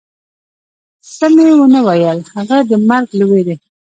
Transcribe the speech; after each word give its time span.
څه 1.15 1.25
مې 1.33 1.47
و 1.57 1.61
نه 1.73 1.81
ویل، 1.87 2.19
هغه 2.35 2.57
د 2.69 2.71
مرګ 2.89 3.07
له 3.19 3.25
وېرې. 3.29 3.55